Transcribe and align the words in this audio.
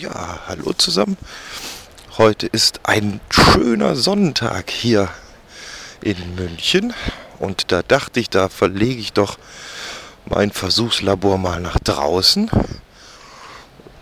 Ja, 0.00 0.38
hallo 0.48 0.72
zusammen. 0.72 1.18
Heute 2.16 2.46
ist 2.46 2.80
ein 2.84 3.20
schöner 3.28 3.96
Sonntag 3.96 4.70
hier 4.70 5.10
in 6.00 6.36
München 6.36 6.94
und 7.38 7.70
da 7.70 7.82
dachte 7.82 8.18
ich, 8.18 8.30
da 8.30 8.48
verlege 8.48 8.98
ich 8.98 9.12
doch 9.12 9.36
mein 10.24 10.52
Versuchslabor 10.52 11.36
mal 11.36 11.60
nach 11.60 11.78
draußen. 11.78 12.50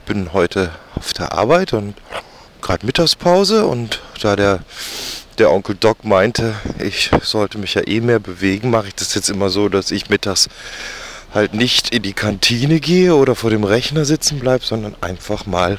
Bin 0.06 0.32
heute 0.32 0.70
auf 0.94 1.14
der 1.14 1.32
Arbeit 1.32 1.72
und 1.72 1.96
gerade 2.62 2.86
Mittagspause 2.86 3.66
und 3.66 4.00
da 4.22 4.36
der, 4.36 4.60
der 5.38 5.50
Onkel 5.50 5.74
Doc 5.74 6.04
meinte, 6.04 6.54
ich 6.78 7.10
sollte 7.22 7.58
mich 7.58 7.74
ja 7.74 7.84
eh 7.84 8.00
mehr 8.00 8.20
bewegen, 8.20 8.70
mache 8.70 8.86
ich 8.86 8.94
das 8.94 9.14
jetzt 9.14 9.30
immer 9.30 9.48
so, 9.48 9.68
dass 9.68 9.90
ich 9.90 10.08
mittags 10.08 10.48
halt 11.34 11.54
nicht 11.54 11.94
in 11.94 12.02
die 12.02 12.12
Kantine 12.12 12.80
gehe 12.80 13.14
oder 13.14 13.34
vor 13.34 13.50
dem 13.50 13.64
Rechner 13.64 14.04
sitzen 14.04 14.38
bleibe, 14.38 14.64
sondern 14.64 14.96
einfach 15.00 15.46
mal 15.46 15.78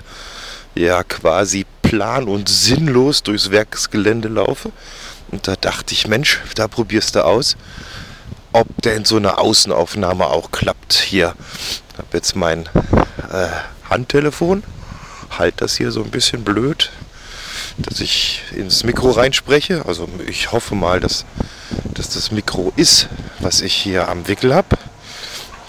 ja 0.75 1.03
quasi 1.03 1.65
plan- 1.81 2.27
und 2.27 2.49
sinnlos 2.49 3.23
durchs 3.23 3.51
Werksgelände 3.51 4.27
laufe. 4.27 4.71
Und 5.31 5.47
da 5.47 5.55
dachte 5.55 5.93
ich, 5.93 6.07
Mensch, 6.07 6.39
da 6.55 6.67
probierst 6.67 7.15
du 7.15 7.25
aus, 7.25 7.57
ob 8.51 8.67
denn 8.81 9.05
so 9.05 9.17
eine 9.17 9.37
Außenaufnahme 9.37 10.27
auch 10.27 10.51
klappt. 10.51 10.93
Hier 10.93 11.35
habe 11.99 12.17
jetzt 12.17 12.35
mein 12.35 12.65
äh, 13.31 13.47
Handtelefon, 13.89 14.63
halt 15.37 15.55
das 15.57 15.75
hier 15.75 15.91
so 15.91 16.03
ein 16.03 16.09
bisschen 16.09 16.43
blöd, 16.43 16.91
dass 17.77 17.99
ich 17.99 18.41
ins 18.55 18.83
Mikro 18.83 19.11
reinspreche. 19.11 19.85
Also 19.85 20.07
ich 20.27 20.51
hoffe 20.51 20.75
mal, 20.75 20.99
dass, 20.99 21.25
dass 21.93 22.09
das 22.09 22.31
Mikro 22.31 22.73
ist, 22.75 23.07
was 23.39 23.61
ich 23.61 23.73
hier 23.73 24.07
am 24.07 24.27
Wickel 24.27 24.55
habe. 24.55 24.77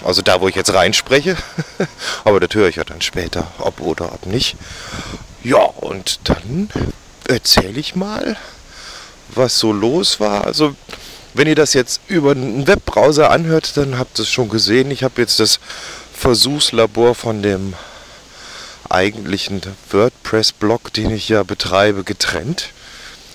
Also 0.05 0.23
da, 0.23 0.41
wo 0.41 0.49
ich 0.49 0.55
jetzt 0.55 0.73
reinspreche. 0.73 1.37
Aber 2.25 2.41
das 2.41 2.55
höre 2.55 2.69
ich 2.69 2.77
ja 2.77 2.85
dann 2.85 3.01
später, 3.01 3.51
ob 3.59 3.81
oder 3.81 4.13
ob 4.13 4.27
nicht. 4.27 4.57
Ja, 5.43 5.59
und 5.59 6.21
dann 6.25 6.71
erzähle 7.29 7.79
ich 7.79 7.95
mal, 7.95 8.37
was 9.35 9.59
so 9.59 9.73
los 9.73 10.21
war. 10.21 10.45
Also 10.45 10.75
wenn 11.35 11.47
ihr 11.47 11.55
das 11.55 11.75
jetzt 11.75 12.01
über 12.09 12.33
einen 12.33 12.67
Webbrowser 12.67 13.31
anhört, 13.31 13.77
dann 13.77 13.99
habt 13.99 14.19
ihr 14.19 14.23
es 14.23 14.31
schon 14.31 14.49
gesehen. 14.49 14.91
Ich 14.91 15.05
habe 15.05 15.21
jetzt 15.21 15.41
das 15.41 15.61
Versuchslabor 16.13 17.15
von 17.15 17.43
dem 17.43 17.75
eigentlichen 18.89 19.63
WordPress-Blog, 19.91 20.93
den 20.93 21.11
ich 21.11 21.29
ja 21.29 21.43
betreibe, 21.45 22.05
getrennt. 22.05 22.71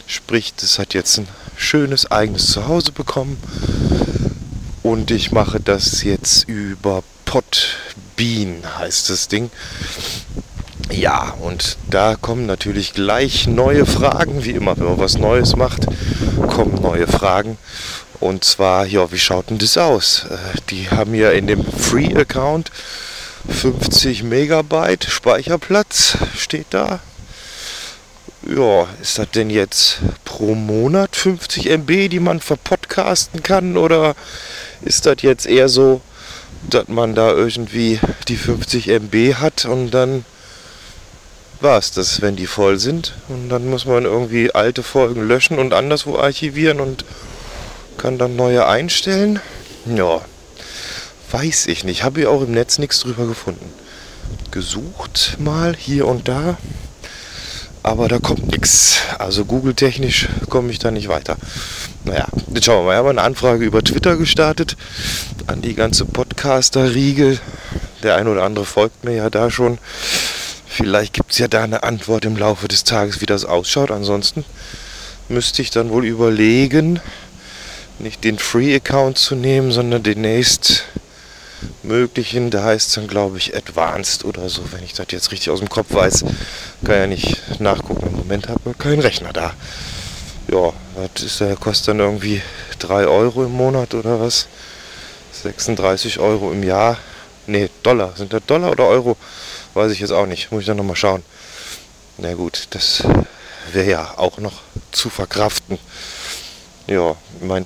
Sprich, 0.08 0.54
das 0.56 0.78
hat 0.78 0.94
jetzt 0.94 1.18
ein 1.18 1.28
schönes 1.56 2.12
eigenes 2.12 2.52
Zuhause 2.52 2.92
bekommen 2.92 3.42
und 4.86 5.10
ich 5.10 5.32
mache 5.32 5.60
das 5.60 6.04
jetzt 6.04 6.48
über 6.48 7.02
Podbean, 7.26 8.62
heißt 8.78 9.10
das 9.10 9.28
Ding. 9.28 9.50
Ja, 10.92 11.34
und 11.42 11.78
da 11.90 12.16
kommen 12.16 12.46
natürlich 12.46 12.94
gleich 12.94 13.48
neue 13.48 13.88
Fragen, 13.88 14.46
wie 14.46 14.52
immer, 14.52 14.78
wenn 14.78 14.86
man 14.86 15.00
was 15.00 15.18
Neues 15.18 15.56
macht, 15.56 15.88
kommen 16.52 16.80
neue 16.84 17.08
Fragen. 17.08 17.58
Und 18.20 18.44
zwar, 18.44 18.86
ja, 18.86 19.12
wie 19.12 19.18
schaut 19.18 19.50
denn 19.50 19.58
das 19.58 19.76
aus? 19.76 20.28
Äh, 20.30 20.60
die 20.70 20.92
haben 20.92 21.16
ja 21.16 21.32
in 21.32 21.48
dem 21.48 21.66
Free-Account 21.66 22.72
50 23.50 24.22
Megabyte 24.22 25.06
Speicherplatz, 25.06 26.16
steht 26.38 26.68
da. 26.70 27.00
Ja, 28.48 28.88
ist 29.02 29.18
das 29.18 29.32
denn 29.32 29.50
jetzt 29.50 29.98
pro 30.24 30.54
Monat 30.54 31.16
50 31.16 31.72
MB, 31.72 32.10
die 32.10 32.20
man 32.20 32.40
verpodcasten 32.40 33.42
kann? 33.42 33.78
Oder 33.78 34.16
ist 34.86 35.06
das 35.06 35.18
jetzt 35.22 35.46
eher 35.46 35.70
so, 35.70 36.02
dass 36.70 36.88
man 36.88 37.16
da 37.16 37.32
irgendwie 37.32 38.00
die 38.28 38.38
50 38.38 38.88
MB 38.88 39.36
hat 39.36 39.66
und 39.66 39.92
dann 39.92 40.26
war 41.62 41.78
es 41.78 41.92
das, 41.92 42.22
wenn 42.22 42.36
die 42.36 42.48
voll 42.48 42.80
sind. 42.80 43.14
Und 43.28 43.50
dann 43.50 43.70
muss 43.70 43.86
man 43.86 44.06
irgendwie 44.06 44.54
alte 44.54 44.84
Folgen 44.84 45.28
löschen 45.28 45.58
und 45.58 45.74
anderswo 45.74 46.18
archivieren 46.18 46.80
und 46.80 47.06
kann 47.98 48.18
dann 48.18 48.36
neue 48.36 48.68
einstellen. 48.68 49.40
Ja, 49.86 50.22
weiß 51.32 51.68
ich 51.68 51.84
nicht. 51.84 52.04
Habe 52.04 52.22
ich 52.22 52.28
auch 52.28 52.42
im 52.42 52.52
Netz 52.52 52.78
nichts 52.78 53.00
drüber 53.00 53.26
gefunden. 53.26 53.72
Gesucht 54.52 55.38
mal 55.40 55.76
hier 55.78 56.08
und 56.08 56.28
da 56.28 56.58
aber 57.86 58.08
da 58.08 58.18
kommt 58.18 58.52
nichts. 58.52 58.98
Also 59.20 59.46
Google-technisch 59.46 60.28
komme 60.50 60.72
ich 60.72 60.80
da 60.80 60.90
nicht 60.90 61.08
weiter. 61.08 61.38
Naja, 62.04 62.26
jetzt 62.52 62.66
schauen 62.66 62.80
wir 62.80 62.86
mal. 62.86 62.94
Ich 62.94 62.98
habe 62.98 63.10
eine 63.12 63.22
Anfrage 63.22 63.64
über 63.64 63.84
Twitter 63.84 64.18
gestartet 64.18 64.76
an 65.46 65.62
die 65.62 65.76
ganze 65.76 66.06
Podcaster-Riege. 66.06 67.38
Der 68.02 68.16
ein 68.16 68.28
oder 68.28 68.44
andere 68.44 68.66
folgt 68.66 69.04
mir 69.04 69.14
ja 69.14 69.30
da 69.30 69.52
schon. 69.52 69.78
Vielleicht 70.68 71.14
gibt 71.14 71.32
es 71.32 71.38
ja 71.38 71.48
da 71.48 71.64
eine 71.64 71.84
Antwort 71.84 72.26
im 72.26 72.38
Laufe 72.38 72.68
des 72.68 72.86
Tages, 72.86 73.22
wie 73.22 73.28
das 73.28 73.46
ausschaut. 73.46 73.92
Ansonsten 73.92 74.46
müsste 75.30 75.62
ich 75.62 75.70
dann 75.70 75.92
wohl 75.92 76.06
überlegen, 76.06 77.00
nicht 78.00 78.24
den 78.24 78.40
Free-Account 78.40 79.20
zu 79.20 79.36
nehmen, 79.36 79.72
sondern 79.72 80.02
den 80.02 80.22
nächst 80.22 80.86
möglichen. 81.84 82.52
Da 82.52 82.64
heißt 82.64 82.88
es 82.90 82.94
dann, 82.96 83.08
glaube 83.08 83.38
ich, 83.38 83.56
Advanced 83.56 84.26
oder 84.26 84.50
so, 84.50 84.62
wenn 84.72 84.84
ich 84.84 84.94
das 84.94 85.08
jetzt 85.12 85.32
richtig 85.32 85.50
aus 85.50 85.60
dem 85.60 85.70
Kopf 85.70 85.94
weiß. 85.94 86.26
Kann 86.84 86.96
ja 86.96 87.08
nicht 87.08 87.60
nachgucken. 87.60 88.08
Im 88.08 88.16
Moment 88.18 88.48
habe 88.48 88.72
ich 88.72 88.78
keinen 88.78 89.00
Rechner 89.00 89.34
da. 89.34 89.54
Ja, 90.52 90.74
das 91.14 91.24
ist, 91.24 91.40
der 91.40 91.56
kostet 91.56 91.90
dann 91.90 92.00
irgendwie 92.00 92.42
3 92.80 93.08
Euro 93.08 93.44
im 93.46 93.54
Monat 93.54 93.94
oder 93.94 94.20
was? 94.20 94.48
36 95.44 96.20
Euro 96.20 96.52
im 96.52 96.64
Jahr. 96.64 96.98
Ne, 97.48 97.70
Dollar. 97.84 98.14
Sind 98.16 98.34
das 98.34 98.44
Dollar 98.46 98.72
oder 98.72 98.88
Euro? 98.88 99.18
Weiß 99.74 99.92
ich 99.92 100.00
jetzt 100.00 100.12
auch 100.12 100.26
nicht. 100.26 100.52
Muss 100.52 100.62
ich 100.62 100.68
dann 100.68 100.78
nochmal 100.78 100.96
schauen. 100.96 101.24
Na 102.18 102.34
gut, 102.34 102.68
das 102.70 103.04
wäre 103.72 103.90
ja 103.90 104.14
auch 104.18 104.38
noch 104.38 104.62
zu 104.92 105.10
verkraften. 105.10 105.78
Ja, 106.88 107.16
ich 107.42 107.48
meine, 107.48 107.66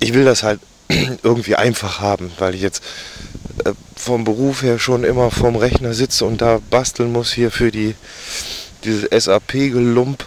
ich 0.00 0.12
will 0.12 0.24
das 0.24 0.42
halt 0.42 0.60
irgendwie 1.22 1.56
einfach 1.56 2.00
haben, 2.00 2.30
weil 2.38 2.54
ich 2.54 2.62
jetzt 2.62 2.82
äh, 3.64 3.72
vom 3.96 4.24
Beruf 4.24 4.62
her 4.62 4.78
schon 4.78 5.04
immer 5.04 5.30
vorm 5.30 5.56
Rechner 5.56 5.94
sitze 5.94 6.24
und 6.24 6.40
da 6.40 6.60
basteln 6.70 7.12
muss 7.12 7.32
hier 7.32 7.50
für 7.50 7.70
die 7.70 7.94
dieses 8.84 9.24
SAP-Gelump. 9.24 10.24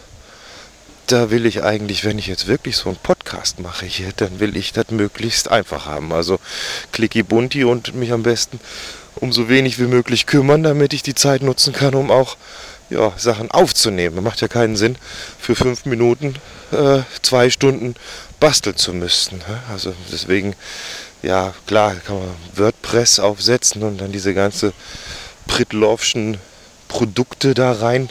Da 1.08 1.32
will 1.32 1.46
ich 1.46 1.64
eigentlich, 1.64 2.06
wenn 2.06 2.18
ich 2.18 2.28
jetzt 2.28 2.48
wirklich 2.48 2.78
so 2.78 2.88
einen 2.88 2.98
Podcast 2.98 3.60
mache 3.60 3.86
hier, 3.86 4.12
dann 4.16 4.40
will 4.40 4.56
ich 4.56 4.72
das 4.72 4.90
möglichst 4.90 5.52
einfach 5.52 5.86
haben. 5.86 6.14
Also 6.14 6.40
klicki 6.92 7.24
bunti 7.24 7.66
und 7.66 7.94
mich 7.96 8.12
am 8.12 8.24
besten 8.24 8.60
um 9.16 9.32
so 9.32 9.50
wenig 9.50 9.80
wie 9.80 9.88
möglich 9.88 10.26
kümmern, 10.26 10.64
damit 10.64 10.94
ich 10.94 11.04
die 11.04 11.16
Zeit 11.16 11.42
nutzen 11.42 11.74
kann, 11.74 11.94
um 11.94 12.10
auch 12.10 12.38
ja, 12.94 13.14
Sachen 13.18 13.52
aufzunehmen. 13.52 14.24
Macht 14.24 14.42
ja 14.42 14.48
keinen 14.48 14.76
Sinn, 14.76 14.98
für 15.40 15.56
fünf 15.56 15.86
Minuten 15.86 16.36
äh, 16.72 17.00
zwei 17.22 17.50
Stunden 17.50 17.96
basteln 18.40 18.78
zu 18.78 18.94
müssen. 18.94 19.42
Also 19.72 19.94
deswegen, 20.12 20.56
ja 21.22 21.54
klar, 21.68 21.96
kann 21.96 22.18
man 22.20 22.36
WordPress 22.56 23.20
aufsetzen 23.20 23.84
und 23.84 24.00
dann 24.00 24.12
diese 24.12 24.34
ganze 24.34 24.74
Pritlovschen 25.48 26.38
Produkte 26.88 27.54
da 27.54 27.72
rein 27.72 28.10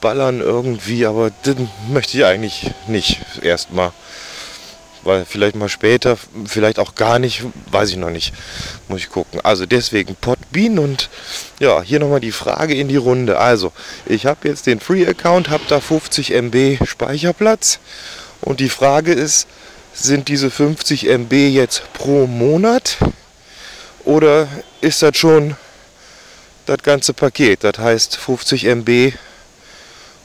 ballern 0.00 0.40
irgendwie, 0.40 1.06
aber 1.06 1.30
das 1.44 1.56
möchte 1.88 2.18
ich 2.18 2.24
eigentlich 2.24 2.70
nicht 2.88 3.20
erstmal. 3.40 3.92
Weil 5.04 5.24
vielleicht 5.24 5.56
mal 5.56 5.68
später, 5.68 6.16
vielleicht 6.46 6.78
auch 6.78 6.94
gar 6.94 7.18
nicht, 7.18 7.42
weiß 7.70 7.90
ich 7.90 7.96
noch 7.96 8.10
nicht. 8.10 8.32
Muss 8.88 9.00
ich 9.00 9.10
gucken. 9.10 9.40
Also 9.42 9.66
deswegen 9.66 10.14
Podbean 10.14 10.78
und 10.78 11.10
ja, 11.58 11.82
hier 11.82 11.98
nochmal 11.98 12.20
die 12.20 12.32
Frage 12.32 12.74
in 12.74 12.88
die 12.88 12.96
Runde. 12.96 13.38
Also, 13.38 13.72
ich 14.06 14.26
habe 14.26 14.48
jetzt 14.48 14.66
den 14.66 14.80
Free-Account, 14.80 15.50
habe 15.50 15.64
da 15.68 15.80
50 15.80 16.32
MB 16.32 16.86
Speicherplatz 16.86 17.80
und 18.40 18.60
die 18.60 18.68
Frage 18.68 19.12
ist, 19.12 19.48
sind 19.94 20.28
diese 20.28 20.50
50 20.50 21.08
MB 21.08 21.32
jetzt 21.32 21.82
pro 21.92 22.26
Monat 22.26 22.98
oder 24.04 24.48
ist 24.80 25.02
das 25.02 25.16
schon 25.16 25.56
das 26.66 26.78
ganze 26.82 27.12
Paket? 27.12 27.64
Das 27.64 27.78
heißt 27.78 28.16
50 28.16 28.66
MB 28.66 29.12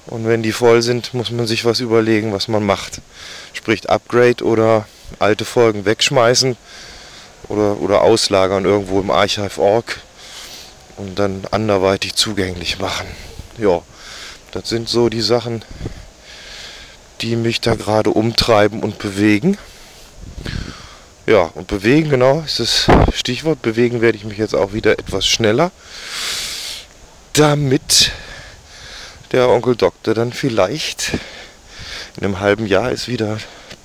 und 0.07 0.25
wenn 0.27 0.43
die 0.43 0.51
voll 0.51 0.81
sind, 0.81 1.13
muss 1.13 1.31
man 1.31 1.47
sich 1.47 1.65
was 1.65 1.79
überlegen, 1.79 2.33
was 2.33 2.47
man 2.47 2.65
macht. 2.65 3.01
Sprich 3.53 3.89
Upgrade 3.89 4.43
oder 4.43 4.87
alte 5.19 5.45
Folgen 5.45 5.85
wegschmeißen 5.85 6.57
oder, 7.49 7.79
oder 7.79 8.01
auslagern 8.01 8.65
irgendwo 8.65 8.99
im 8.99 9.11
Archive.org 9.11 9.99
und 10.97 11.19
dann 11.19 11.43
anderweitig 11.51 12.15
zugänglich 12.15 12.79
machen. 12.79 13.07
Ja, 13.57 13.81
das 14.51 14.69
sind 14.69 14.89
so 14.89 15.09
die 15.09 15.21
Sachen, 15.21 15.63
die 17.21 17.35
mich 17.35 17.61
da 17.61 17.75
gerade 17.75 18.09
umtreiben 18.11 18.81
und 18.81 18.99
bewegen. 18.99 19.57
Ja, 21.25 21.51
und 21.55 21.67
bewegen, 21.67 22.09
genau, 22.09 22.41
ist 22.45 22.59
das 22.59 22.87
Stichwort. 23.13 23.61
Bewegen 23.61 24.01
werde 24.01 24.17
ich 24.17 24.23
mich 24.23 24.37
jetzt 24.37 24.55
auch 24.55 24.71
wieder 24.71 24.93
etwas 24.93 25.27
schneller, 25.27 25.71
damit 27.33 28.13
der 29.31 29.49
Onkel 29.49 29.75
Doktor 29.75 30.13
dann 30.13 30.33
vielleicht 30.33 31.13
in 32.17 32.23
einem 32.23 32.39
halben 32.39 32.65
Jahr 32.65 32.91
ist 32.91 33.07
wieder 33.07 33.37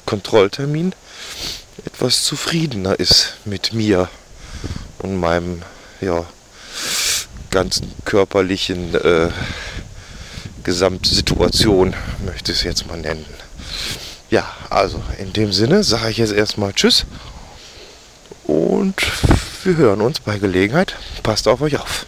Kontrolltermin, 0.07 0.95
etwas 1.85 2.25
zufriedener 2.25 2.99
ist 2.99 3.35
mit 3.45 3.73
mir 3.73 4.09
und 4.99 5.19
meinem 5.19 5.63
ja, 6.01 6.25
ganzen 7.51 7.93
körperlichen 8.05 8.95
äh, 8.95 9.31
Gesamtsituation, 10.65 11.95
möchte 12.25 12.53
ich 12.53 12.59
es 12.59 12.65
jetzt 12.65 12.87
mal 12.87 12.99
nennen. 12.99 13.27
Ja, 14.31 14.49
also 14.71 15.03
in 15.19 15.33
dem 15.33 15.53
Sinne 15.53 15.85
sage 15.85 16.11
ich 16.11 16.19
jetzt 16.19 16.33
erstmal 16.33 16.73
Tschüss 16.73 17.05
und 18.45 18.95
wir 19.65 19.77
hören 19.77 20.01
uns 20.01 20.21
bei 20.21 20.39
Gelegenheit. 20.39 20.97
Passt 21.23 21.47
auf 21.49 21.61
euch 21.61 21.79
auf. 21.79 22.07